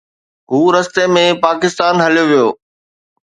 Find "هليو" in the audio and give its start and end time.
2.05-2.25